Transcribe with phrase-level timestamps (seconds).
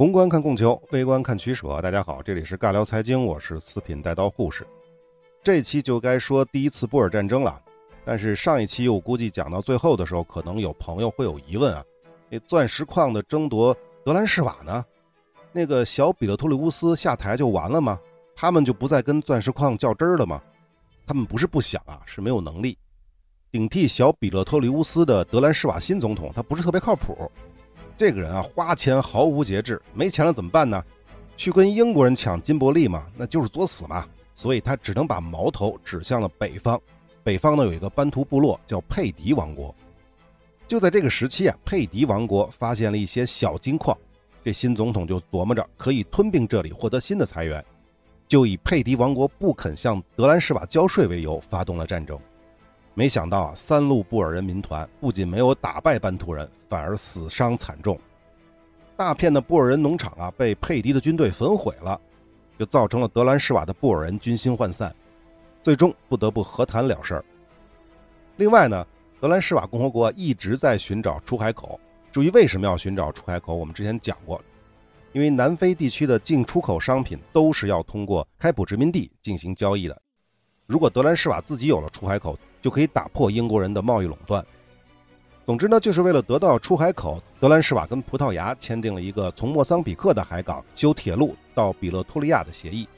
[0.00, 1.78] 宏观看供求，微观看取舍。
[1.82, 4.66] 大家好，这里是尬聊财经，我是四品带刀护士。
[5.42, 7.60] 这期就该说第一次布尔战争了，
[8.02, 11.84] 但是上一期我估计讲到最后的时候，可能有朋友会有疑问啊：
[12.30, 14.82] 那钻石矿的争夺，德兰士瓦呢？
[15.52, 18.00] 那个小比勒托里乌斯下台就完了吗？
[18.34, 20.40] 他们就不再跟钻石矿较真儿了吗？
[21.06, 22.78] 他们不是不想啊，是没有能力。
[23.52, 27.30] 顶替小比勒托里乌斯的德兰士瓦新总统，他不是特别靠谱。
[28.00, 30.82] 这个人啊，花钱毫无节制，没钱了怎么办呢？
[31.36, 34.06] 去跟英国人抢金伯利嘛，那就是作死嘛。
[34.34, 36.80] 所以他只能把矛头指向了北方。
[37.22, 39.74] 北方呢有一个班图部落叫佩迪王国。
[40.66, 43.94] 就在这个时期啊，佩迪王国发现了一些小金矿，
[44.42, 47.62] 这新总统就琢磨着可以吞并这里，获得新的财源，
[48.26, 52.18] 就以佩迪王国不肯向德兰士瓦交税为由，发动了战争。
[53.00, 57.98] 没想到啊，三路布尔人民团不仅没有打败班图人，反而死伤惨重。
[58.94, 61.98] 大片的布尔人农场啊，被佩迪的军队焚毁了，
[62.58, 64.94] 就造成了德兰士瓦的布尔人军心涣散，
[65.62, 67.24] 最终不得不和谈了事儿。
[68.36, 68.86] 另外呢，
[69.18, 71.80] 德兰士瓦共和国一直在寻找出海口。
[72.12, 74.38] 至于为什么要寻找出海口，我们之前讲过，
[75.14, 80.02] 因为南非地区的进出口商品都是要通过开普殖民地进行交易的。
[80.66, 84.44] 如果德兰士瓦自己有了出海口，就可以打破英国人的贸易垄断。
[85.46, 92.88] 总之呢，就是为了得到出海口，德兰士瓦跟葡萄牙签订了一个从莫桑比克的海港修铁路到比勒托利亚的协议。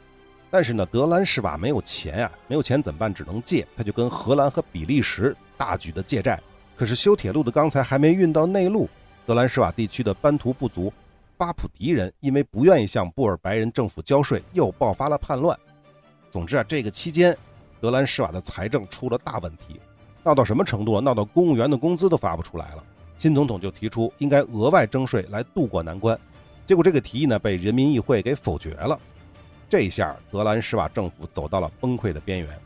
[0.50, 3.14] 但是呢，德兰士瓦没有钱呀，没有钱怎么办？
[3.14, 6.38] 只能借，他就跟荷兰和比利时大举的借债。
[6.76, 8.86] 可是修铁路的钢材还没运到内陆，
[9.24, 10.92] 德兰士瓦地区的班图部族
[11.38, 15.58] 巴普迪人因为不愿意向布尔白人政府交税，又爆发了叛乱。
[16.30, 17.34] 总之啊，这个期间。
[17.82, 19.80] 德兰士瓦的财政出了大问题，
[20.22, 21.00] 闹到什么程度？
[21.00, 22.84] 闹到公务员的工资都发不出来了。
[23.16, 26.16] 新总统就提出应该额外征税来渡过难关，
[26.64, 28.96] 结果这个提议呢被人民议会给否决了。
[29.68, 32.56] 这下德兰士瓦政府走到了崩溃的边缘。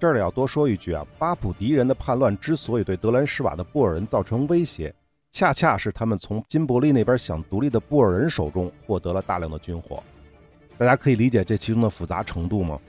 [0.00, 4.92] 这里要多说一句啊，巴普迪人的叛乱之所以对德兰士瓦的布尔人造成威胁，
[5.30, 10.02] 恰恰是他们从金伯利那边想独立的布尔人手中获得了大量的军火。
[10.76, 12.80] 大家可以理解这其中的复杂程度吗？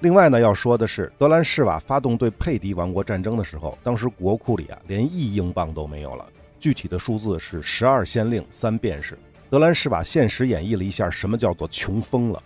[0.00, 6.26] 另外呢，要说的是，德兰士瓦发动对佩迪王国战争的时候，当时国库里啊连一英镑都没有了。
[6.60, 9.18] 具体的数字是十二先令三便士。
[9.48, 12.42] 德兰士瓦现实演绎了一下什么叫做穷疯了。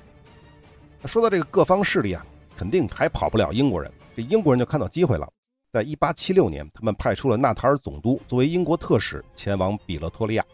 [1.05, 2.25] 说到这个各方势力啊，
[2.57, 3.91] 肯定还跑不了英国人。
[4.15, 5.29] 这英国人就看到机会了，
[5.73, 10.45] 在一八七六年，他们派出了纳塔尔总督作为英国特使前往比勒托利亚，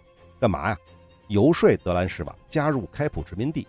[0.41, 0.78] 干嘛呀？
[1.28, 3.66] 游说德兰士瓦加入开普殖民地。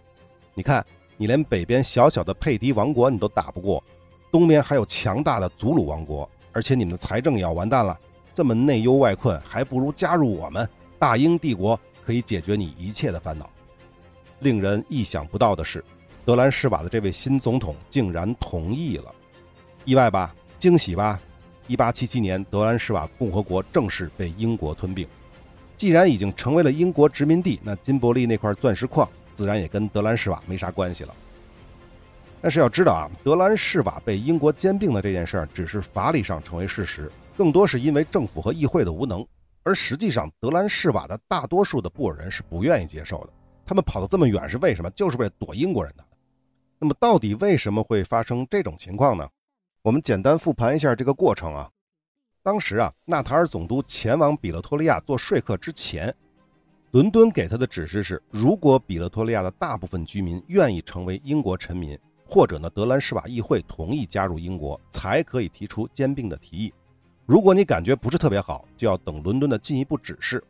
[0.54, 0.86] 你看。
[1.18, 3.84] 你连北边小小的佩迪王国你都打不过，
[4.32, 7.98] 东边还有强大的祖鲁王国，而且你们的财政也要完蛋了。
[8.34, 10.68] 这么内忧外困，还不如加入我们
[11.00, 13.50] 大英帝国，可以解决你一切的烦恼。
[14.40, 15.82] 令人意想不到的是，
[16.26, 19.16] 德兰士瓦的这位新总统竟然同意了，
[19.86, 20.36] 意外吧？
[20.60, 21.20] 惊喜吧
[21.70, 25.08] ？1877年，德兰士瓦共和国正式被英国吞并。
[25.78, 29.08] 既然已经成为了英国殖民地，那金伯利那块钻石矿。
[29.36, 31.14] 自然也跟德兰士瓦没啥关系了。
[32.42, 39.26] 但是要知道啊，德兰士瓦被英国兼并的这件事儿，只是法理上成为事实，更多是因为政府和议会的无能。
[39.64, 43.30] 而实际上，德兰士瓦的大多数的布尔人是不愿意接受的。
[43.66, 44.90] 他们跑得这么远是为什么？
[44.92, 46.06] 就是为了躲英国人的。
[46.78, 49.28] 那么，到底为什么会发生这种情况呢？
[49.82, 51.68] 我们简单复盘一下这个过程啊。
[52.44, 56.16] 当时啊，纳塔尔总督前往比勒托利亚做说客之前。
[56.96, 66.74] 伦敦给他的指示是：如果比勒托利亚的大部分居民愿意成为英国臣民，或者呢德兰士瓦议会同意加入英国，才可以提出兼并的提议。
[67.26, 70.42] 如果你感觉不是特别好，就要等伦敦的进一步指示。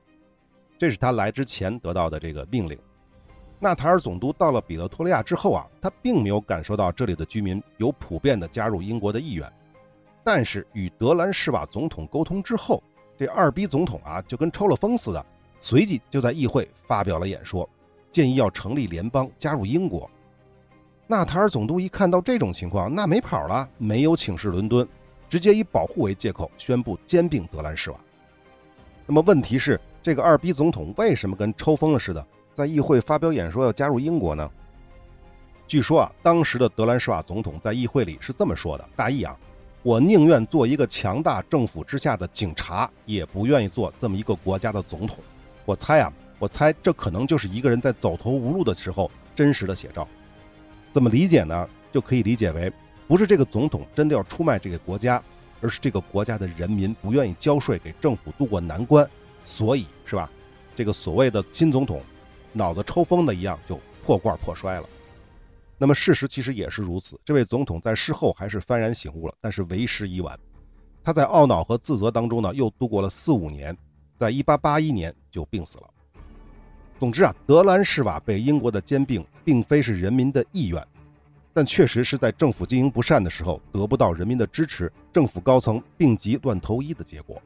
[0.77, 2.77] 这是他来之前得到的这个命令。
[3.59, 9.51] 纳塔尔总督到了比勒托利亚之后啊，他并没有感受到这里的居民有普遍的加入英国的意愿。
[10.24, 12.83] 但是与德兰士瓦总统沟通之后，
[13.18, 15.25] 这二逼总统啊就跟抽了风似的。
[15.65, 17.67] 随即就在议会发表了演说，
[18.12, 20.07] 建议要成立联邦，加入英国。
[21.07, 24.88] 纳塔尔总督一看到这种情况，那没跑了，没有请示伦敦，
[25.27, 27.97] 直接以保护为借口宣布兼并德兰士瓦。
[29.07, 32.23] 那么问题是，这个二逼总统为什么跟抽风了似的，
[32.56, 34.47] 在议会发表演说要加入英国呢？
[35.65, 39.35] 据说啊，当时的德兰士瓦总统在议会里是这么说的：大意啊，
[39.81, 45.17] 我宁愿做一个强大政府之下的警察，也不愿意做这么一个国家的总统。
[45.65, 50.07] 我猜啊，我猜这可能就是一个人在走投无路的时候真实的写照。
[50.91, 51.67] 怎么理解呢？
[51.91, 52.71] 就可以理解为，
[53.07, 55.21] 不是这个总统真的要出卖这个国家，
[55.62, 59.09] 而是这个国家的人民不愿意交税给政府渡过难关，
[59.45, 60.29] 所以是吧？
[60.75, 62.01] 这个所谓的新总统
[62.51, 64.89] 脑子抽风的一样就破罐破摔了。
[65.77, 70.38] 那么事实其实也是如此，这位总统在事后还是幡然醒悟了，但是为时已晚。
[71.03, 73.77] 他在懊恼和自责当中呢，又度过了四五年，
[74.17, 75.89] 在一八八一年就病死了。
[77.00, 80.88] 总之啊，德兰士瓦被英国的兼并，并非是人民的意愿，
[81.53, 87.41] 但确实是在政府经营不善的时候，得不到人民的支持，政府高层病急乱投医的结果。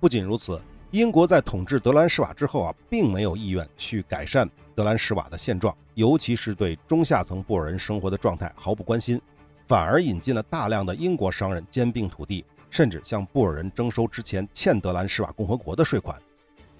[0.00, 0.60] 不仅如此，
[0.90, 9.20] 英国在统治德兰士瓦之后啊，并没有意愿去改善德兰士瓦的现状，尤其是对中下层布尔人生活的状态毫不关心，
[9.68, 16.16] 反而引进了大量的英国商人兼并土地，甚至向布尔人征收之前欠德兰士瓦共和国的税款。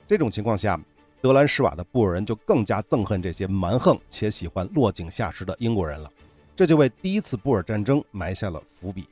[0.06, 0.78] 这种情况下，
[1.20, 6.10] 德兰士瓦的布尔人就更加憎恨这些蛮横且喜欢落井下石的英国人了，
[6.54, 9.06] 这就为第一次布尔战争埋下了伏笔。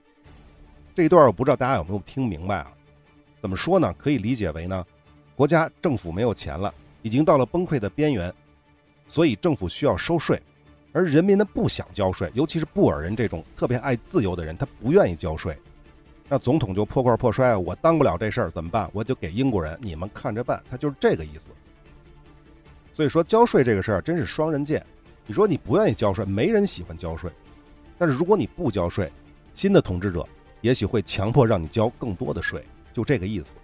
[0.95, 2.73] 这一段我不知道大家有没有听明白啊？
[3.43, 3.95] 怎么说呢？
[3.99, 4.85] 可以理解为呢，
[5.35, 6.73] 国家政府没有钱了，
[7.03, 8.33] 已经到了崩溃的边缘，
[9.09, 10.41] 所以政府需要收税，
[10.93, 15.55] 而人民呢不想交税，尤其是布尔人这种特别爱自由的人，他不愿意交税。
[16.29, 18.91] 那总统就破罐破摔，我当不了这事儿怎么办？
[18.93, 20.63] 我就给英国人，你们看着办。
[20.69, 21.45] 他就是这个意思。
[22.93, 24.85] 所以说交税这个事儿真是双刃剑。
[25.27, 27.31] 你说你不愿意交税，没人喜欢交税。
[27.99, 29.11] 但是如果你不交税，
[29.55, 30.27] 新的统治者
[30.61, 33.55] 也许会强迫让你交更多的税，就这个意思。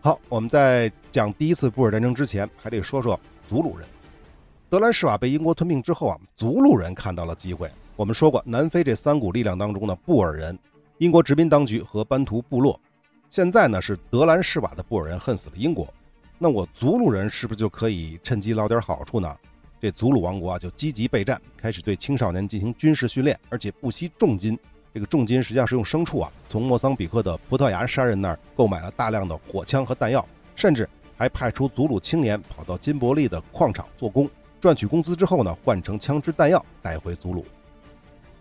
[0.00, 3.86] 好，我们在讲第一次布尔战争之前，还得说说祖鲁人。
[4.68, 7.70] 德兰士瓦被英国吞并之后啊，祖鲁人看到了机会。
[7.96, 10.58] 我们说过，南非这三股力量当中呢，布尔人、
[10.98, 12.78] 英国殖民当局和班图部落，
[13.28, 15.92] 现在呢是德兰士瓦的布尔人恨死了英国。
[16.38, 19.36] 那我祖鲁人是不是就可以趁机捞点好处呢？
[19.80, 24.56] 这祖鲁王国啊，就积极备战，开始对青少年进行军事训练，而且不惜重金。
[24.92, 30.24] 这个重金实际上是用牲畜啊，从莫桑比克的葡萄牙商人那儿购买了大量的火枪和弹药，
[30.54, 34.30] 甚至还派出祖鲁青年跑到金伯利的矿场做工，
[34.60, 37.44] 赚取工资之后呢，换成枪支弹药带回祖鲁。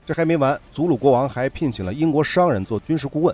[0.05, 3.33] 这还没完，祖鲁国王还聘请了英国商人做军事顾问。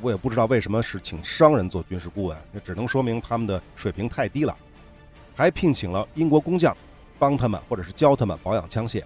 [0.00, 4.56] 我也不知道为什么是请商人做军事顾问，那只能说明他们的水平太低了。
[5.34, 6.74] 还聘请了英国工匠，
[7.18, 9.02] 帮他们或者是教他们保养枪械。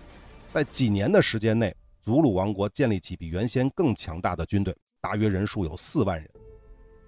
[0.53, 6.29] 在几年的时间内，祖鲁王国建立起比原先更强大的军队，大约人数有四万人。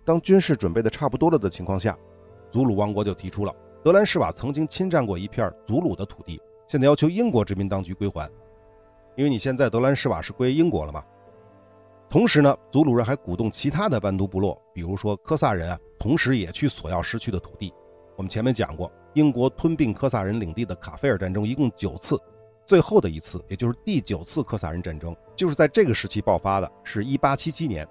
[0.04, 1.96] 当军事准备的差不多了的情况下，
[2.50, 3.54] 祖鲁王国就提出了：
[3.84, 8.28] 德兰士瓦曾经侵占过一片祖鲁的土地，现在要求英国殖民当局归还，
[9.16, 11.04] 因为你现在德兰士瓦是归英国了嘛。
[12.08, 17.72] 同时呢，祖鲁人还鼓动其他的班图部落，比如说科萨人啊，同时也去索要失去的土地。
[18.16, 22.20] 我们前面讲过，英国吞并科萨人领地的卡菲尔战争一共九次，
[22.66, 27.88] 最后的一次，也就是第九次科萨人战争，就是在这个时期爆发的，是一八七七年。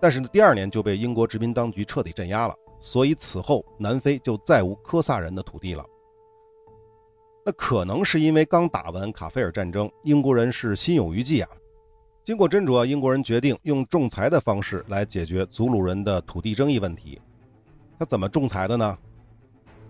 [0.00, 5.84] 但是呢，第二年就被英国殖民当局彻底镇压了，所以此后南非就再无科萨人的土地了。
[7.44, 11.48] 那可能是因为刚打完卡菲尔战争，英国人是心有余悸啊。
[12.22, 17.20] 经过斟酌，英国人决定用仲裁的方式来解决祖鲁人的土地争议问题。
[17.98, 18.96] 他怎么仲裁的呢？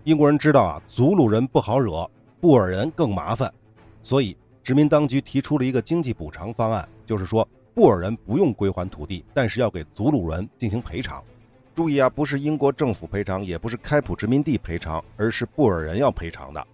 [0.03, 2.09] 英国人知道啊，祖鲁人不好惹，
[2.41, 3.53] 布尔人更麻烦，
[4.01, 11.23] 所以殖民当局提出了一个经济补偿方案，就是说布尔人不用归还土地，但是要给祖鲁人进行赔偿。
[11.75, 16.67] 注意啊，不是英国政府赔偿，也不是开普殖民地赔偿，而是布尔人要赔偿的。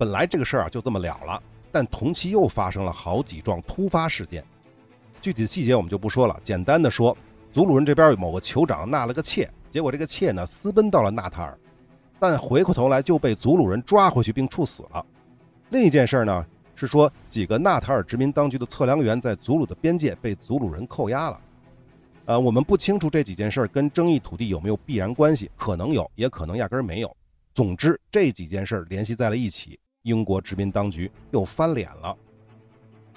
[0.00, 4.42] 本来这个事儿啊就这么了了，但同期又发生了好几桩突发事件。
[5.20, 7.14] 具体的细节我们就不说了，简单的说，
[7.52, 11.58] 祖鲁人这边有某个酋长纳了个妾，结果这个妾呢私奔到了纳塔尔，
[12.18, 15.04] 但回过头来就被祖鲁人抓回去并处死了。
[15.68, 21.38] 另一件事儿呢是说，几个纳塔尔殖民当局的测量员在祖鲁的边界被祖鲁人扣押了。
[22.24, 27.14] 呃，我们不清楚这几件事跟争议土地有没有必然关系，可能有，也可能压根儿没有。
[27.52, 32.16] 总之，这几件事联系在了一起，英国殖民当局又翻脸了。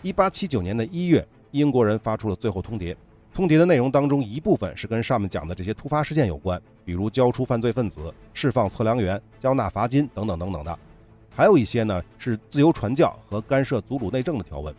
[0.01, 1.25] 一八七九年的一月。
[1.53, 2.95] 英国人发出了最后通牒，
[3.31, 10.79] 通牒的内容当中一部分是跟上面讲的这些突发事件有关，比如交出犯罪分子、释放测量员、交纳罚金等等等等的，
[11.29, 14.73] 还有一些呢是自由传教和干涉祖鲁内政的条文。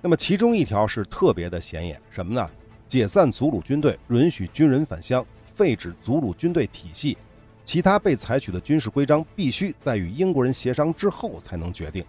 [0.00, 2.50] 那么其中一条是特别的显眼，什么呢？
[2.88, 5.24] 解散祖鲁军队，允许军人返乡，
[5.54, 7.16] 废止祖鲁军队体系，
[7.64, 12.04] 其他被采取的军事规章必须在与英国人协商之后才能决定。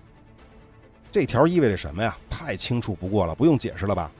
[1.11, 2.17] 这条意味着什么呀？
[2.29, 4.11] 太清楚不过了，不用解释了吧？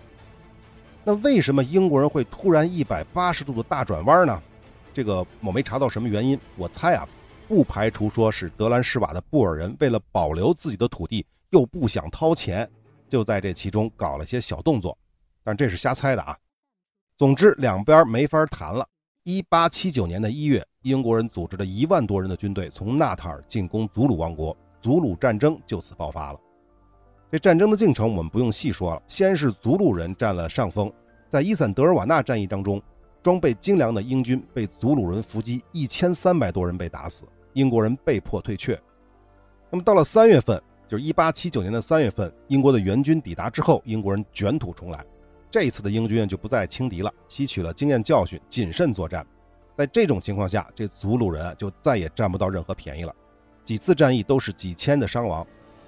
[1.03, 4.41] 那为什么英国人会突然一百八十度的大转弯呢？
[4.93, 7.07] 这个我没查到什么原因，我猜啊，
[7.47, 12.69] 不排除说是德兰士瓦的布尔人为了保留自己的土地，又不想掏钱，
[13.09, 14.95] 就在这其中搞了些小动作，
[15.43, 16.37] 但这是瞎猜的啊。
[17.17, 18.87] 总之，两边没法谈了。
[19.23, 26.39] 一八七九年的一月，英国人组织了一万多人的军队从纳塔尔进攻祖鲁王国，祖鲁战争就此爆发了。
[27.31, 30.91] 这战争的进程我们不用细说了，先是祖鲁人占了上风，
[31.29, 32.81] 在伊散德尔瓦纳战役当中，
[33.23, 37.23] 装备精良的英军被祖鲁人伏击，一千三百多人被打死，
[37.53, 38.77] 英国人被迫退却。
[39.71, 45.03] 那么到了三月份，就是一八七九年的三月份，英国的援军抵达之后，英国人卷土重来，
[45.49, 49.25] 这一次的英军就不再轻敌了，吸取了经验教训，谨慎作战。
[49.75, 53.15] 在这种情况下，这祖鲁人就再也占不到任何便宜了，
[53.65, 55.45] 几次战役都是几千的伤亡。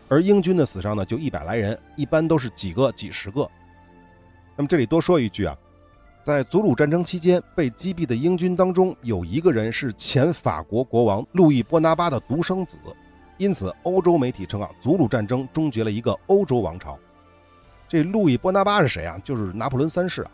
[0.08, 3.50] 而英军的死伤呢，就一百来人，一般都是几个、几十个。
[4.56, 5.58] 那么这里多说一句啊，
[6.24, 12.78] 在祖鲁战争期间被击毙的英军当中，有一个人是前法国国王路易波拿巴的独生子，
[13.38, 16.98] 因此欧洲媒体称啊，祖鲁战争终结了一个欧洲王朝。
[17.88, 19.20] 这路易波拿巴是谁啊？
[19.24, 20.32] 就是拿破仑三世啊，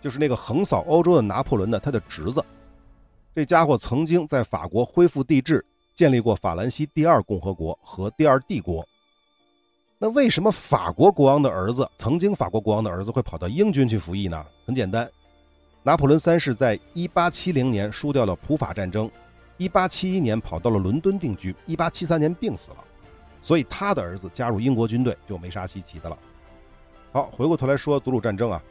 [0.00, 2.44] 就是那个横扫欧洲的拿破仑的他的侄子。
[3.34, 8.86] 这家伙曾经在法国恢复帝制，建立过法兰西第二共和国和第二帝国。
[9.98, 14.44] 那为什么法国国王的儿子，曾经法国国王的儿子会跑到英军去服役呢？
[14.66, 15.10] 很简单，
[15.82, 19.10] 拿破仑三世在1870年输掉了普法战争
[19.58, 22.84] ，1871年跑到了伦敦定居，1873年病死了，
[23.40, 26.18] 所以他的儿子加入英国军队就没啥稀奇的了。
[27.12, 28.62] 好，回过头来说祖鲁战争啊，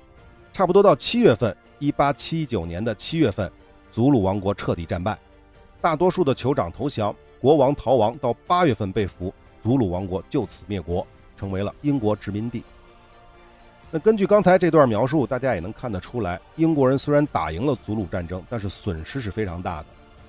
[0.53, 3.51] 差不多到七月份，1879年的七月份，
[3.91, 5.17] 祖鲁王国彻底战败，
[5.81, 11.05] 大多数的酋长投降，国王逃亡，到八月份被俘，祖鲁王国就此灭国。
[11.37, 12.63] 成为了英国殖民地。
[13.89, 19.85] 那根据刚才这段描述，大家也能看得出来，英国人虽然打赢了祖鲁战争，但是损失是非常大的。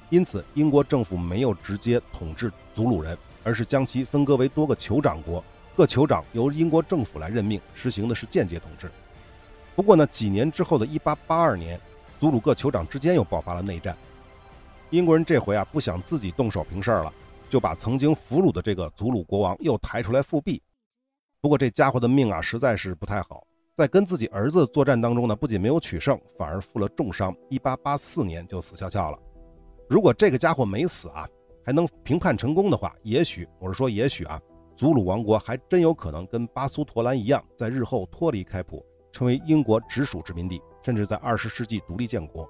[0.09, 3.15] 因此，英国政府没有直接统治祖鲁人，
[3.45, 5.45] 而是将其分割为多个酋长国，
[5.77, 8.91] 各酋长由英国政府来任命，实行的是间接统治。
[9.77, 11.79] 不过呢，几年之后的1882年，
[12.23, 13.97] 祖鲁各酋长之间又爆发了内战。
[14.91, 17.13] 英国人这回啊，不想自己动手平事儿了，
[17.51, 20.63] 就把曾经俘虏的这个祖鲁国王又抬出来复辟。
[21.41, 23.45] 不过这家伙的命啊，实在是不太好。
[23.77, 27.35] 在跟自己儿子作战当中呢，不仅没有取胜，反而负了重伤。
[27.51, 29.19] 一八八四年就死翘翘了。
[29.89, 31.29] 如果这个家伙没死啊，
[31.67, 34.41] 还能平叛成功的话，也许我是说，也许啊，
[34.77, 42.49] 祖鲁王国还真有可能跟巴苏陀兰一样，在日后脱离开普，成为英国直属殖民地，甚至在二十世纪独立建国。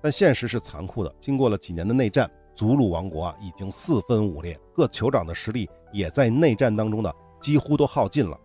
[0.00, 7.12] 但现实是残酷的，经过了几年的内战，祖鲁王国啊已经四分五裂，各酋长的实力也在内战当中呢。
[7.40, 8.38] 几乎都耗尽了，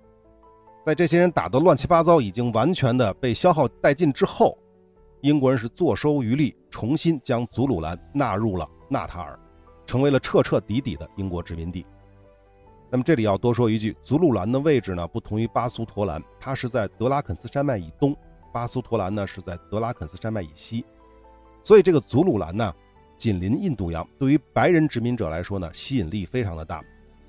[0.84, 4.58] 在这些人打得乱七八糟，已经完全的被消耗殆尽之后，
[5.22, 9.40] 英国人是坐收渔利，重新将祖鲁兰纳入了纳塔尔，
[9.86, 11.86] 成为了彻彻底底的英国殖民地。
[12.90, 18.16] 那么这里要多说一句，祖鲁兰的位置呢，不同于巴苏陀兰，它是在德拉肯斯山脉以东，
[18.54, 20.86] 巴苏陀兰呢是在德拉肯斯山脉以西，
[21.64, 22.74] 所以这个祖鲁兰呢，
[23.18, 26.82] 紧邻印度洋，对于白人殖民者来说呢，吸引力非常的大。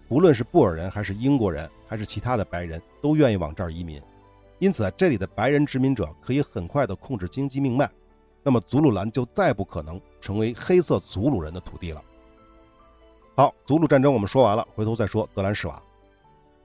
[0.08, 4.00] 不论是布尔人还是英国人，还是其他的白人，都愿意往这儿移民。
[4.58, 7.90] 因此，这里的白人殖民者可以很快地控制经济命脉，
[8.42, 12.02] 那么祖鲁兰就再不可能成为黑色祖鲁人的土地了。
[13.38, 15.80] 好，祖鲁战争我们说完了，回头再说德兰士瓦。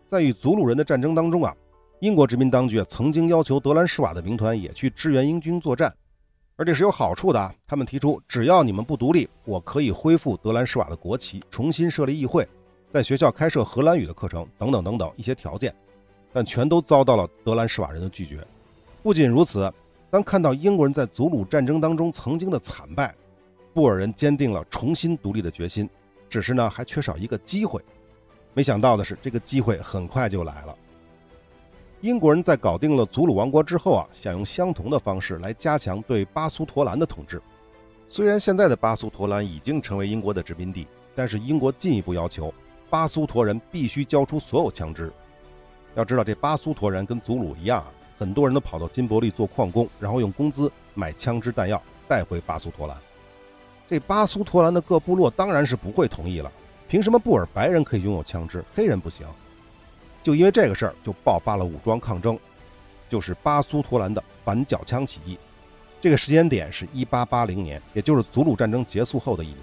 [0.08, 1.56] 在与祖鲁人的战争当中啊，
[2.00, 5.96] 英国殖民当局曾经要求德兰士瓦的兵团也去支援英军作战，
[6.56, 7.54] 而且是有好处的啊。
[7.68, 12.44] 他们提出，只要你们不独立，我可以恢复德兰士瓦的国旗，重新设立议会。
[12.92, 15.72] 在学校开设荷兰语的课程，等等等等一些条件，
[16.34, 18.44] 但全都遭到了德兰士瓦人的拒绝。
[19.04, 19.72] 不仅如此，
[20.10, 23.14] 当看到英国人在祖鲁战争当中曾经的惨败，
[23.76, 25.88] 布尔人坚定了重新独立的决心。
[26.34, 27.80] 只是呢，还缺少一个机会。
[28.56, 30.76] 没想到的是，这个机会很快就来了。
[32.02, 37.40] 英国人在搞定了祖鲁王国之后啊，想用相同的方式来加强对巴苏陀兰的统治。
[38.10, 42.52] 虽然现在的巴苏陀兰已经成为英国的殖民地，但是英国进一步要求。
[42.90, 45.14] 巴苏陀人必须交出所有枪支。
[45.94, 52.98] 要知道，这巴苏陀人跟祖鲁一样啊，很多人都跑到金伯利做矿工，然后用工资买枪支弹药带回巴苏陀兰。
[53.90, 56.52] 这巴苏陀兰的各部落当然是不会同意了。
[56.88, 59.28] 凭什么布尔白人可以拥有枪支，黑人不行？
[60.22, 62.38] 就因为这个事儿，就爆发了武装抗争，
[63.10, 65.38] 就是巴苏陀兰的反缴枪起义。
[66.00, 69.60] 这个时间点是一八八零年，也就是祖鲁战争结束后的一年。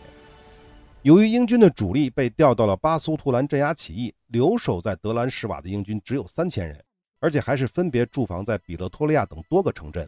[1.02, 6.82] 由于英军的主力被调到了巴苏图兰镇压起义，留守在德兰士瓦的英军只有三千人，
[7.20, 10.06] 而且还是分别驻防在比勒托利亚等多个城镇。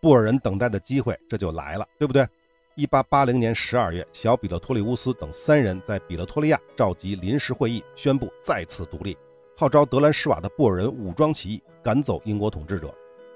[0.00, 2.28] 布尔人等待的机会这就来了，对不对？
[2.76, 9.16] 一八八零年十二月，小比勒托利乌斯等三人在比勒托利亚召集临时会议，宣布再次独立，
[9.56, 12.92] 号召德兰士瓦的布尔人武装起义，赶走英国统治者。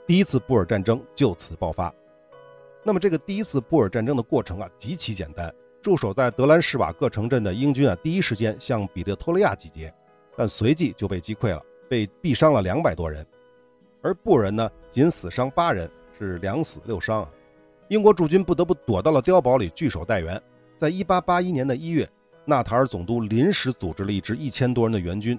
[0.08, 1.94] 第一次布尔战争就此爆发。
[2.82, 9.94] 那么这个第一次布尔战争的过程啊极其简单，驻守在德兰士瓦各城镇的英军啊第一时间向彼得托利亚集结，
[10.36, 13.24] 但随即就被击溃了，被毙伤了两百多人，
[14.02, 17.30] 而布尔人呢仅死伤八人，是两死六伤啊。
[17.88, 20.40] 英国驻军不得不躲到了碉堡里据守待援。
[20.76, 22.08] 在一八八一年的一月，
[22.44, 25.38] 纳塔尔总督临时组织了一支一千多人的援军，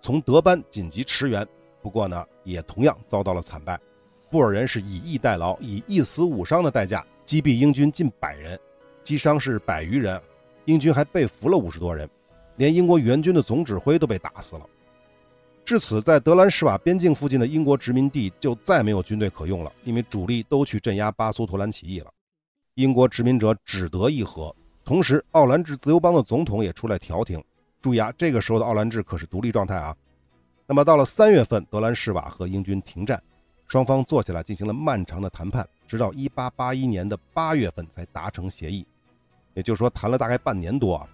[0.00, 1.46] 从德班紧急驰援，
[1.80, 3.78] 不过呢也同样遭到了惨败。
[4.28, 8.58] 布尔人是以逸待劳，以一死五伤的代价击毙英军近百人，
[9.04, 10.20] 击伤是百余人，
[10.64, 12.08] 英军还被俘了五十多人，
[12.56, 14.66] 连英国援军的总指挥都被打死了。
[15.66, 22.10] 至此，在德兰士瓦边境附近的英国殖民地就再没有军队可用了，因为主力都去镇压巴苏图兰起义了。
[22.74, 24.54] 英国殖民者只得议和，
[24.84, 27.42] 同时奥兰治自由邦的总统也出来调停。
[27.82, 29.96] 注意啊，这个时候的奥兰治可是独立状态啊。
[30.68, 33.20] 那么到了三月份，德兰士瓦和英军停战。
[33.66, 38.86] 双方坐下来进行了漫长的谈判，直到1881年的8月份才达成协议，
[39.54, 41.08] 也就是说谈了大概半年多啊。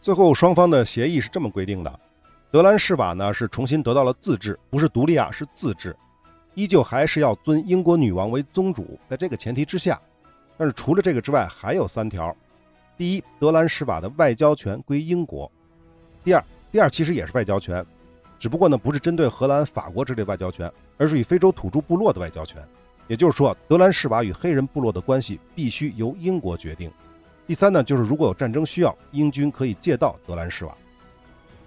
[0.00, 2.00] 最后双方的协议是这么规定的：
[2.52, 5.94] 德兰士瓦呢是重新得到了自治，不是独立啊，是自治，
[6.54, 8.98] 依旧还是要尊英国女王为宗主。
[9.08, 10.00] 在这个前提之下，
[10.58, 12.36] 但是除了这个之外还有三条：
[12.96, 15.48] 第一，德兰士瓦的外交权归英国；
[16.24, 17.86] 第二，第二其实也是外交权。
[18.36, 22.60] 只不过呢，不是针对荷兰、法国之类外交权，而是与非洲土著部落的外交权。
[23.06, 26.90] 也就是说，德兰士瓦与黑人部落的关系必须由英国决定。
[27.46, 30.76] 第三呢，就是如果有战争需要，英军可以借道德兰士瓦。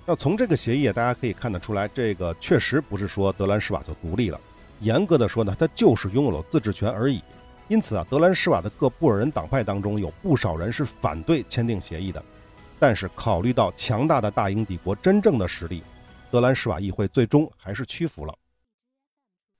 [0.05, 4.39] 那从这个协议，大家可以看得出来，这个确实不是说德兰士瓦就独立了。
[4.81, 7.22] 严格的说呢，它就是拥有了自治权而已。
[7.69, 12.22] 因此啊，德兰士瓦的各布尔人党派当中有不少人是反对签订协议的。
[12.79, 15.82] 但是考虑到强大的大英帝国真正的实力，
[16.30, 18.36] 德兰士瓦议会最终还是屈服了。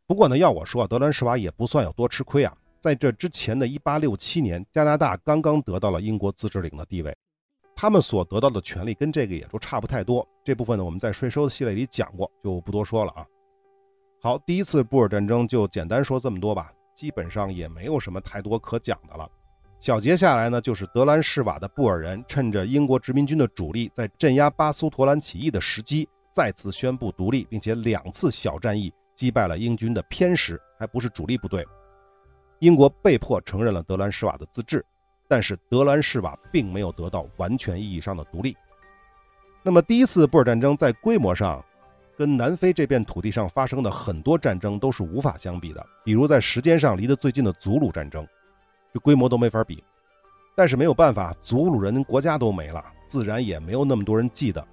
[0.06, 2.54] 不过呢，要我说，德兰士瓦也不算有多吃亏啊。
[2.82, 7.16] 在这之前的1867年，加拿大刚刚得到了英国自治领的地位，
[7.76, 10.28] 他们所得到的权利跟这个也都差不太多。
[10.44, 13.26] 这部分呢，我们在税收的系列里讲过，就不多说了啊。
[14.22, 19.30] 好，第一次布尔战争就简单说这么多吧，基本上也没有什么太多可讲的了。
[19.80, 26.08] 小结下来呢，就是德兰士瓦的布尔人趁着英国殖民军的主力在镇压巴苏托兰起义的时机。
[26.32, 31.64] 再次宣布独立，并且两次小战役击败了英军的偏师，还不是主力部队。
[32.58, 34.84] 英国被迫承认了德兰士瓦的自治，
[35.34, 38.56] 但是德兰士瓦并没有得到完全意义上的独立。
[39.64, 41.60] 那么，第一次布尔战争在规模上，
[42.16, 45.84] 跟南非这片土地上发生的很多战争都是无法相比的。
[46.04, 48.28] 比如在时间上离得最近的祖鲁战争，
[48.94, 49.84] 这规模都没法比。
[50.54, 54.64] 但是没有办法，祖鲁人国家都没了，自然也没有那么多人记得。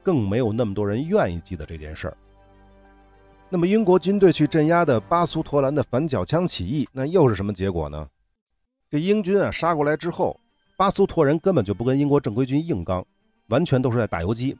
[0.00, 2.16] 更没有那么多人愿意记得这件事儿。
[3.48, 8.08] 那么，英国军队去镇压的巴苏托兰的反缴枪起义，那又是什么结果呢？
[8.94, 10.38] 这英军啊杀过来之后，
[10.76, 13.04] 巴苏托人根本就不跟英国正规军硬刚，
[13.48, 14.56] 完全都是在打游击。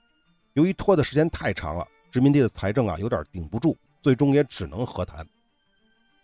[0.54, 5.24] 由于拖的时间太长了，殖民地的财政啊有点顶不住，最终也只能和谈。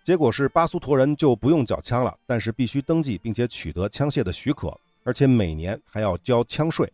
[0.03, 6.93] 结果是巴苏托人就不用缴枪了，但是必须登记并且取得枪械的许可，而且每年还要交枪税。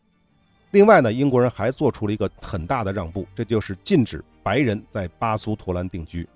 [0.71, 6.29] 另外呢，英国人还做出了一个很大的让步，这就是禁止白人在巴苏托兰定居。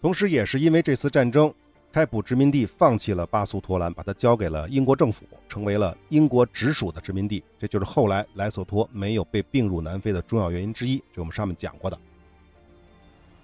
[0.00, 1.52] 同时，也是因为这次战争，
[1.94, 7.40] 开普殖民地放弃了巴苏托兰，把它交给了英国政府，成为了英国直属的殖民地。
[7.56, 11.96] 这就是后来莱索托没有被并入南非的重要原因之一，这我们上面讲过的。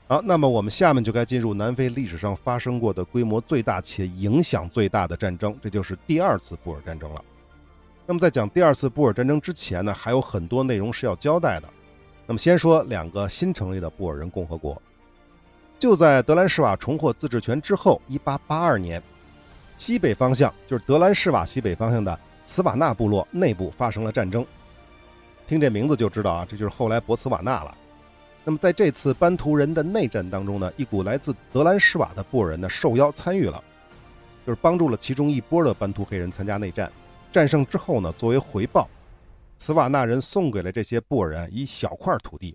[0.08, 7.24] 好，那么我们下面就该进入南非历史上发生过的规模最大且影响最大的战争，这就是第二次布尔战争了。
[8.04, 11.68] 那么在讲第二次布尔战争之前呢，还有很多内容是要交代的。
[12.26, 14.82] 那么先说两个新成立的布尔人共和国。
[15.80, 19.02] 就在德兰士瓦重获自治权之后，1882年，
[19.78, 24.44] 西北方向就是德兰士瓦西北方向的茨瓦纳部落内部发生了战争。
[25.48, 27.74] 听这名字就知道啊，这就是后来博茨瓦纳了。
[28.44, 33.64] 那么在这次班图人的内战当中呢，一股来自德兰士瓦的布尔人呢受邀参与了，
[34.46, 36.92] 就是帮助了其中一波的班图黑人参加内战。
[37.32, 38.86] 战胜之后呢，作为回报，
[39.56, 42.54] 茨瓦纳人送给了这些布尔人一小块土地。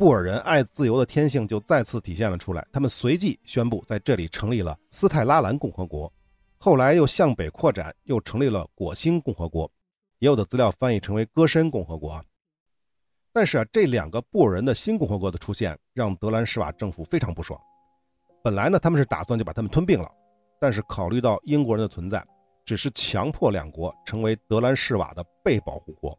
[0.00, 2.66] 布尔人爱自由的天性就再次体现了出来。
[2.72, 6.10] 他们随即宣布在这里成立了斯泰拉兰共和国，
[6.56, 9.70] 后来又向北扩展，又成立了果兴共和国，
[10.18, 12.24] 也有的资料翻译成为歌申共和国。
[13.30, 17.60] 但是啊，这两个布尔人的新共和国的出现，让德兰士瓦政府非常不爽。
[18.42, 20.10] 本来呢，他们是打算就把他们吞并了，
[20.58, 22.26] 但是考虑到英国人的存在。
[22.64, 26.18] 只是强迫两国成为德兰士瓦的被保护国，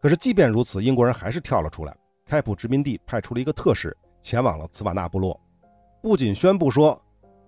[0.00, 1.96] 可是即便如此，英国人还是跳了出来。
[2.26, 5.38] 开普殖民地派出了一个特使，前往了茨瓦纳部落，
[6.00, 7.00] 不仅宣布说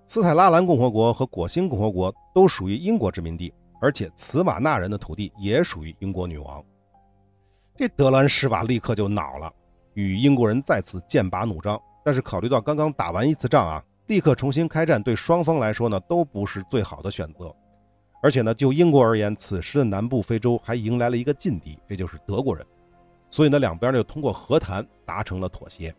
[0.07, 6.63] 斯泰拉兰共和国和果兴共和国都属于英国殖民地，而且茨瓦纳人的土地也属于英国女王。
[7.75, 9.53] 这德兰施瓦立刻就恼了，
[9.95, 11.81] 与英国人再次剑拔弩张。
[12.05, 17.53] 但是考虑到刚刚打完一次仗啊，立刻重新开战，对双方来说呢都不是最好的选择。
[18.23, 22.65] 而且呢，就英国而言，此时的南部非洲还迎来了一个劲敌，这就是德国人。
[23.31, 25.95] 所以呢，两边就通过和谈达成了妥协。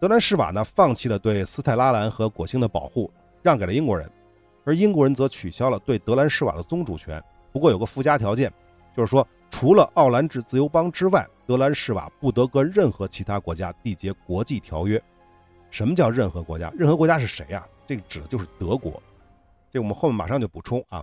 [0.00, 3.10] 德兰士瓦呢，放弃了对斯泰拉兰和果兴的保护，
[3.42, 4.10] 让给了英国人，
[4.64, 7.22] 而英国人则取消了对德兰士瓦的宗主权。
[7.52, 8.52] 不过有个附加条件，
[8.96, 15.00] 就是说，除了奥兰治自由邦之外，德兰士瓦不得跟任何其他国家缔结国际条约。
[15.70, 16.72] 什么叫任何国家？
[16.76, 17.64] 任何国家是谁呀？
[17.86, 19.00] 这个指的就是德国。
[19.70, 21.02] 这我们后面马上就补充啊。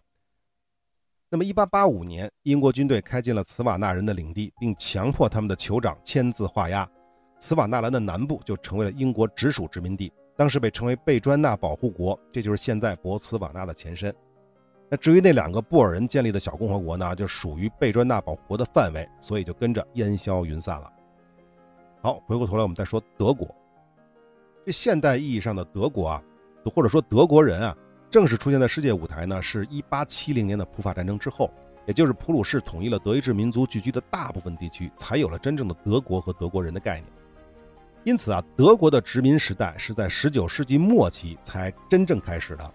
[1.32, 6.89] 那么，1885年，英国军队开进了茨瓦纳人的领地，并强迫他们的酋长签字画押。
[7.39, 14.13] 茨瓦纳兰的南部就成为了英国直属殖民地，当时被称为贝专纳保护国，这就是现在博茨瓦纳的前身。
[14.89, 20.92] 那至于那两个布尔人建立的小共和国呢，就属于贝专纳保护国的范围，所以就跟着烟消云散了。
[22.02, 23.48] 好，回过头来我们再说德国。
[24.65, 26.24] 这现代意义上的德国啊，
[26.74, 27.78] 或者说德国人啊，
[28.12, 31.52] 正式出现在世界舞台呢，是一八七零年的普法战争之后。
[31.86, 37.06] 也就是普鲁士统一了德意志民族聚居的大部分地区，才有了真正的德国和德国人的概念。
[38.04, 42.72] 因此啊，德国的殖民时代是在19世纪末期才真正开始的。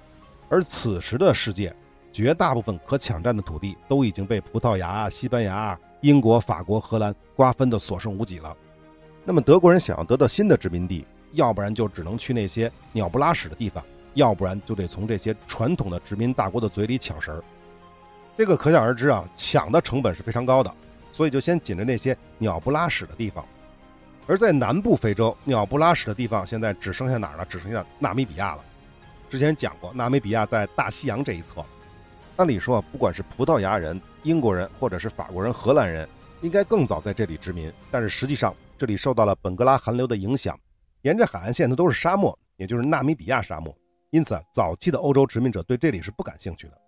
[0.48, 1.72] 而此时的世界，
[2.12, 8.56] 绝大部分可抢占的土地都已经被葡萄牙、西班牙、英国、法国、荷兰瓜分的所剩无几了。
[9.24, 17.42] 那么德国人想要得到新的殖民地，要不然就只能去那些鸟不拉屎的地方，要不然就得从这些传统的殖民大国的嘴里抢食儿。
[18.36, 20.74] 这个可想而知啊，抢的成本是非常高的，
[21.12, 23.44] 所以就先紧着那些鸟不拉屎的地方。
[24.26, 27.44] 而在南部非洲，鸟不拉屎的地方现在只剩下哪儿了？
[27.44, 28.64] 只剩下纳米比亚了。
[29.30, 31.64] 之前讲过，纳米比亚在大西洋这一侧。
[32.36, 36.08] 按理说，不管是葡萄牙人、英国人，或者是法国人、荷兰人，
[36.40, 37.72] 应该更早在这里殖民。
[37.90, 40.58] 但是实际上，这里受到了本格拉寒流的影响，
[41.02, 43.76] 沿着海岸线的都是沙漠，也就是纳米比亚沙漠。
[44.14, 46.78] 因此，早期的欧洲殖民者对这里是不感兴趣的。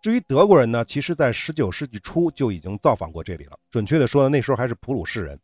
[0.00, 3.56] 至于德国人呢，其实，在19世纪初就已经造访过这里了。
[3.70, 5.38] 准确的说，那时候还是普鲁士人，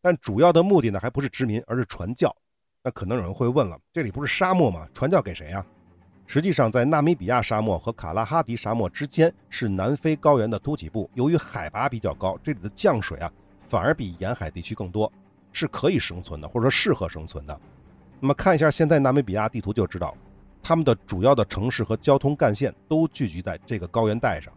[0.00, 2.34] 但主要的目的呢，还不是殖民，而是传教。
[2.82, 4.88] 那可能有人会问了，这里不是沙漠吗？
[4.92, 5.64] 传教给谁呀？
[6.26, 13.32] 实际上，在纳米比亚沙漠和卡拉哈迪沙漠之间是南非高原的突起部，由于海拔比较高，这里的降水啊，
[13.68, 15.12] 反而比沿海地区更多，
[15.52, 17.56] 是可以生存的，或者说适合生存的。
[18.18, 20.16] 那么看一下现在纳米比亚地图就知道。
[20.62, 24.52] 他们的主要的城市和交通干线都聚集在这个高原带上。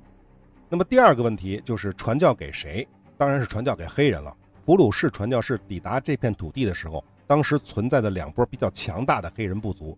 [0.70, 2.88] 那么第二个问题就是传教给谁？
[3.18, 4.36] 当然是传教给黑人了。
[4.66, 9.98] 普鲁士传教士抵达这片土地的时候，当时存在的两波比较强大的黑人部族，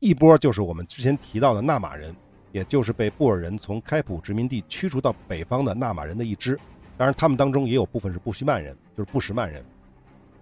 [0.00, 2.14] 一波就是我们之前提到的纳马人，
[2.52, 6.58] 也就是被布尔人从开普殖民地驱逐到北方的纳马人的一支。
[6.96, 9.64] 当然，他们当中也有部分是布须曼人，就是布什曼人。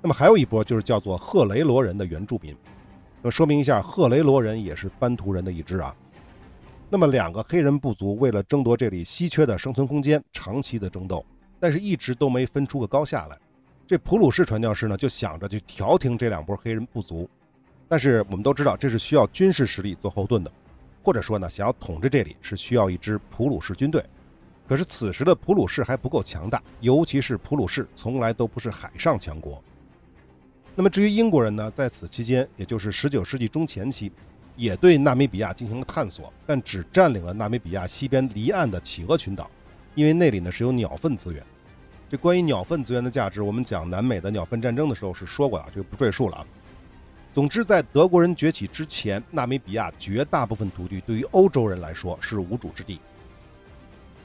[0.00, 2.56] 那么还有一波就是叫做赫雷罗人的原住民。
[3.30, 5.94] 说明一下，赫雷罗人也是班图人的一支啊。
[6.88, 11.24] 那么，两个黑人部族为了争夺这里稀缺的生存空间，长期的争斗，
[11.58, 13.36] 但是一直都没分出个高下来。
[13.86, 17.28] 这普鲁士传教士呢，就想着去调停这两波黑人部族。
[17.88, 20.52] 但是我们都知道，这是需要军事实力做后盾的，
[21.02, 24.04] 或者说呢，想要统治这里是需要一支普鲁士军队。
[24.68, 29.62] 可是此时的普鲁士还不够强大，尤其是普鲁士从来都不是海上强国。
[30.78, 34.12] 那么至于英国人呢，在此期间，也就是19世纪中前期，
[34.56, 39.50] 也对纳米比亚进行了探索，但只占领了纳米比亚西边离岸的企鹅群岛，
[39.94, 41.42] 因为那里呢是有鸟粪资源。
[42.10, 46.46] 这关于鸟粪资源的价值，我们讲南美的鸟粪战争的时候是说过的，这个不赘述了啊。
[47.34, 53.00] 总之，在德国人崛起之前，纳米比亚绝大部分土地对于欧洲人来说是无主之地。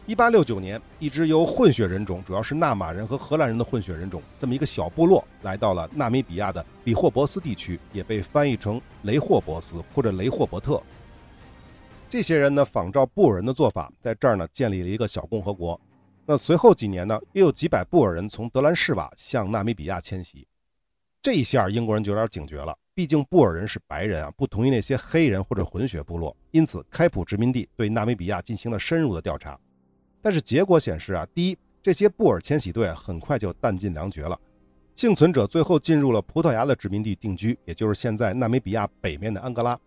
[0.08, 10.82] 一八六九年，一支由混血人种，主要是纳马人和荷兰人的混血人种，这么一个小部落，来到了纳米比亚的里霍伯斯地区，也被翻译成雷霍伯斯或者雷霍伯特。
[12.10, 15.80] 这些人呢，仿照布尔人的做法，在这儿呢建立了一个小共和国。
[16.26, 20.48] 那随后几年呢，又有几百布尔人从德兰士瓦向纳米比亚迁徙。
[21.22, 29.58] 这一下，英国人就有点警觉了，毕竟布尔人是白人啊，不同于那些黑人或者混血部落，因此开普殖民地对纳米比亚进行了深入的调查。
[30.22, 34.40] 但是结果显示啊，第一，这些布尔迁徙队很快就弹尽粮绝了，
[34.96, 39.80] 幸存者最后进入了葡萄牙的殖民地定居，也就是现在纳米比亚北面的安哥拉。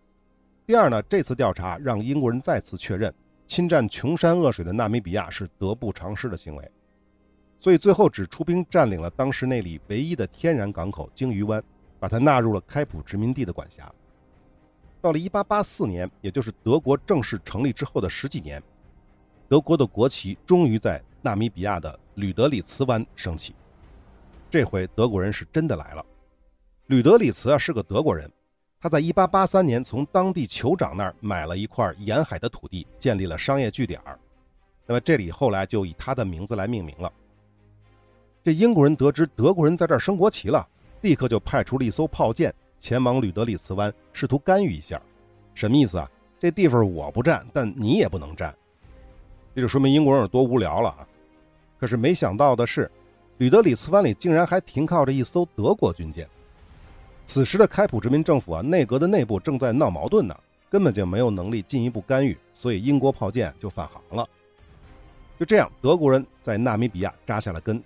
[0.65, 3.13] 第二呢，这次调查让英国人再次确认，
[3.47, 6.71] 侵占穷山恶水的纳米比亚是得不偿失的行为，
[7.59, 11.63] 所以最后只出兵占领了当时那里唯一的天然港口鲸鱼湾，
[11.99, 13.89] 把它纳入了开普殖民地的管辖。
[15.01, 18.61] 到了1884年，也就是德国正式成立之后的十几年，
[19.47, 23.53] 德国的国旗终于在纳米比亚的吕德里茨湾升起。
[24.49, 26.05] 这回德国人是真的来了。
[26.87, 28.31] 吕德里茨啊是个德国人，
[28.79, 34.17] 他在1883年从当地酋长那儿买了一块沿海的土地，建立了商业据点儿。
[34.87, 37.11] 那么这里后来就以他的名字来命名了。
[38.43, 40.67] 这英国人得知德国人在这儿升国旗了，
[41.01, 42.53] 立刻就派出了一艘炮舰。
[42.79, 45.01] 前往吕德里茨湾，试图干预一下，
[45.55, 46.09] 什么意思啊？
[46.39, 48.55] 这地方我不占，但你也不能占。
[49.55, 51.07] 这就说明英国人有多无聊了啊！
[51.79, 52.91] 可是没想到的是，
[53.37, 56.27] 吕德里茨湾里竟然还停靠着一艘德国军舰。
[57.25, 60.37] 此时的开普殖民政府啊，内阁的内部正在闹矛盾呢，
[60.69, 64.27] 根本就没有能力进一步干预，所以英国炮舰就返航了。
[65.39, 67.81] 就这样，德国人在纳米比亚扎下了根。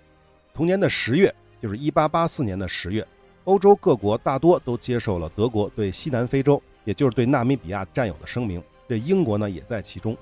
[0.52, 3.06] 同年的十月，就是一八八四年的十月。
[3.44, 8.60] 欧洲各国大多都接受了德国对西南非洲，也就是对纳米比亚占有的声明。
[8.88, 10.16] 这英国呢也在其中，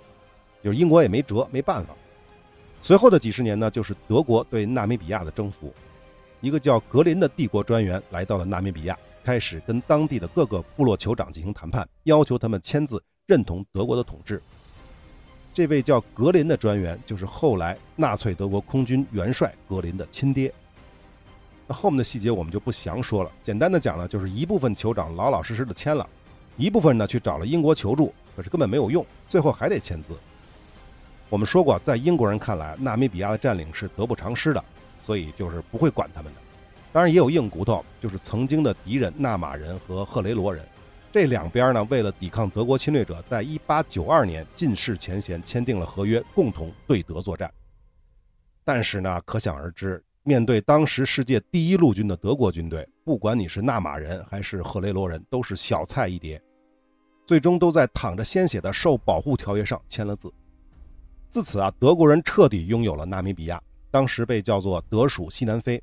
[0.63, 1.95] 就是英国也没辙，没办法。
[2.81, 5.73] 随后的几十年呢，就是德国对纳米比亚的征服。
[6.41, 14.41] 一个叫格林的帝国专员来到了纳米比亚，开始跟当地的各个部落酋长进行谈判，要求他们签字认同德国的统治。
[15.53, 20.55] 这位叫格林的专员，就是后来纳粹德国空军元帅格林的亲爹。
[21.67, 23.33] 那后面的细节我们就不详说了。
[23.43, 26.09] 简单的讲呢，就是一部分酋长老老实实的签了，
[26.57, 30.17] 一部分呢去找了英国求助，可是根本没有用，最后还得签字。
[31.31, 34.65] 我们说过，在英国人看来，纳米比亚的占领是得不偿失的，
[34.99, 36.41] 所以就是不会管他们的。
[36.91, 40.65] 当然也有硬骨头，就是曾经的敌人纳马人和赫雷罗人，
[41.13, 47.53] 这两边呢为了抵抗德国侵略者，在一八九二年尽释前嫌，签订了合约，共同对德作战。
[48.65, 50.03] 但是呢，可想而知。
[50.23, 56.41] 面对当时世界第一陆军的德国军队，不管你是纳马人还是赫雷罗人，都是小菜一碟。
[57.27, 60.33] 最终都在淌着鲜血的受保护条约上签了字。
[61.29, 65.83] 自此啊，德国人彻底拥有了纳米比亚，当时被叫做德属西南非。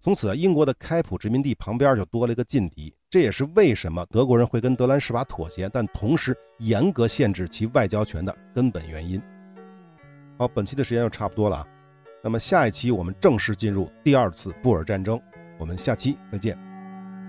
[0.00, 2.92] 从此，英国的开普殖民地旁边就多了一个劲敌。
[3.08, 9.22] 这也是为什么德国人会跟德兰士瓦妥协，但同时严格限制其外交权的根本原因。
[10.36, 11.66] 好，本期的时间就差不多了啊。
[12.22, 15.20] 那么下一期我们正式进入第二次布尔战争，
[15.56, 16.73] 我们下期再见。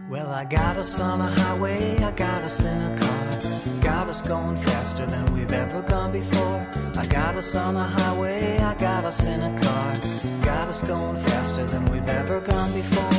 [0.07, 4.21] Well, I got us on a highway, I got us in a car, got us
[4.21, 6.67] going faster than we've ever gone before.
[6.95, 9.93] I got us on a highway, I got us in a car,
[10.45, 13.14] got us going faster than we've ever gone before.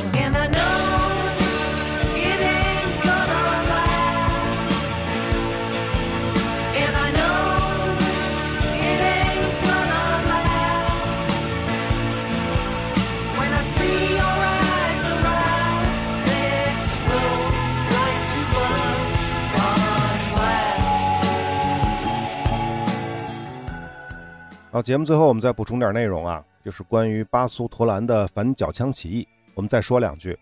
[24.77, 30.37] 好，节目最后我们再补充点内容啊，就是关于巴苏陀兰的反缴枪起义，我们再说两句。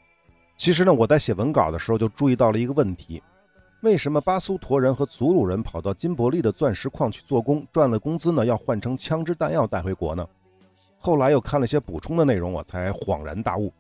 [0.57, 3.23] 其实呢，我在写文稿的时候就注意到了一个问题：
[3.79, 10.27] 为什么巴苏陀人和祖鲁人跑到金伯利的钻石矿去做工，赚了工资呢，要换成枪支弹药带回国呢？
[10.99, 13.71] 后来又看了些补充的内容，我才恍然大悟，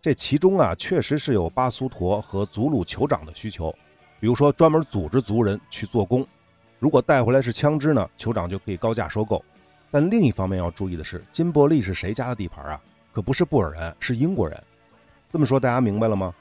[0.00, 3.70] 这其中啊，确实是有巴苏陀和祖鲁酋长的需求，
[4.18, 6.26] 比如说专门组织族人去做工，
[6.78, 9.44] 如果带回来是枪支呢，酋长就可以高价收购。
[9.90, 12.80] 但另一方面要注意的是，金伯利是谁家的地盘啊？
[13.12, 14.62] 可不是布尔人，是英国人。
[15.32, 16.34] 这么说大家明白了吗？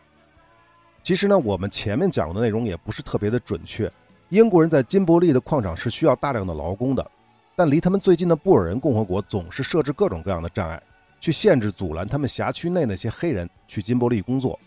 [1.02, 3.92] 其实呢，我们前面讲的内容也不是特别的准确。
[4.30, 7.12] 英国人在金伯利的矿场是需要大量的劳工的，
[7.56, 10.82] 但离他们最近的布尔人共和国总是设置各种各样的障碍，
[11.22, 14.60] 去限制、阻拦他们辖区内那些黑人去金伯利工作。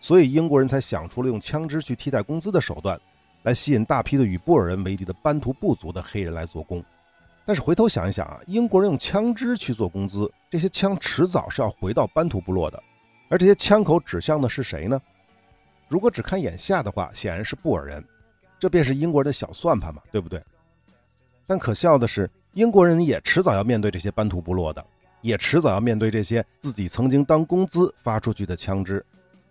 [0.00, 3.00] 所以英国人才想出了用枪支去替代工资的手段，
[3.44, 6.84] 来吸引大批的与布尔人为敌的班图部族的黑人来做工。
[7.46, 12.82] 但是回头想一想啊，英国人用枪支去做工资，这些枪迟早是要回到班图部落的，
[13.28, 15.00] 而这些枪口指向的是谁呢？
[15.86, 18.04] 如果只看眼下的话，显然是布尔人，
[18.58, 20.42] 这便是英国人的小算盘嘛，对不对？
[21.46, 24.84] 但可笑的是，英国人也迟早要面对这些班图部落的，
[25.20, 29.06] 也迟早要面对这些自己曾经当工资发出去的枪支，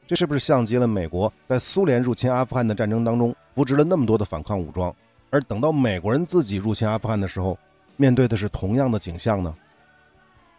[0.06, 4.94] 这是不是像极了美国在苏联入侵阿富汗的战争当中扶植了那么多的反抗武装，
[5.30, 7.58] 而等到美国人自己入侵阿富汗的时候？
[7.98, 9.56] 面对的是同样的景象呢。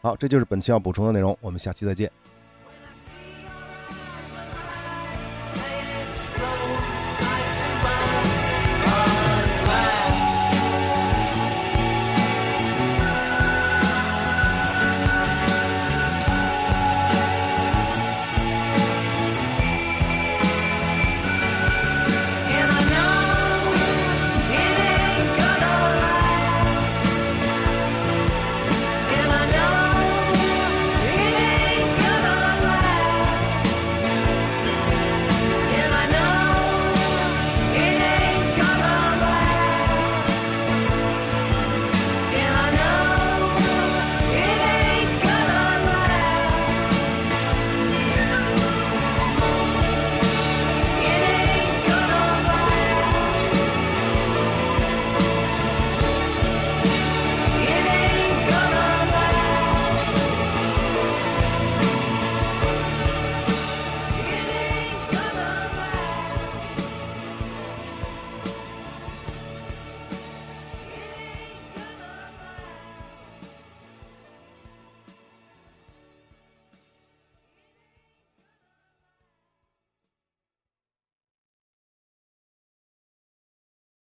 [0.03, 2.11] 好，这就是本期要补充的内容，我们下期再见。